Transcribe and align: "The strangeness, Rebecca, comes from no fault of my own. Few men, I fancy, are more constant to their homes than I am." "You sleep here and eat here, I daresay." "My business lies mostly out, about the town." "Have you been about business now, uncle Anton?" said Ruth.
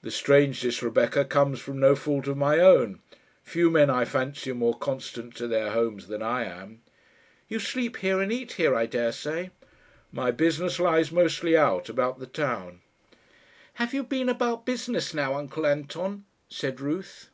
"The 0.00 0.10
strangeness, 0.10 0.82
Rebecca, 0.82 1.24
comes 1.24 1.60
from 1.60 1.78
no 1.78 1.94
fault 1.94 2.26
of 2.26 2.36
my 2.36 2.58
own. 2.58 2.98
Few 3.44 3.70
men, 3.70 3.90
I 3.90 4.04
fancy, 4.04 4.50
are 4.50 4.56
more 4.56 4.76
constant 4.76 5.36
to 5.36 5.46
their 5.46 5.70
homes 5.70 6.08
than 6.08 6.20
I 6.20 6.42
am." 6.46 6.82
"You 7.46 7.60
sleep 7.60 7.98
here 7.98 8.20
and 8.20 8.32
eat 8.32 8.54
here, 8.54 8.74
I 8.74 8.86
daresay." 8.86 9.50
"My 10.10 10.32
business 10.32 10.80
lies 10.80 11.12
mostly 11.12 11.56
out, 11.56 11.88
about 11.88 12.18
the 12.18 12.26
town." 12.26 12.80
"Have 13.74 13.94
you 13.94 14.02
been 14.02 14.28
about 14.28 14.66
business 14.66 15.14
now, 15.14 15.36
uncle 15.36 15.64
Anton?" 15.64 16.24
said 16.48 16.80
Ruth. 16.80 17.30